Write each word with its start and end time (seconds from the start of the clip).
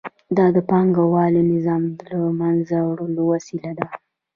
دا 0.37 0.45
د 0.55 0.57
پانګوالي 0.69 1.41
نظام 1.53 1.81
د 1.97 1.99
له 2.11 2.19
منځه 2.39 2.75
وړلو 2.87 3.23
وسیله 3.33 3.71
ده 3.79 3.85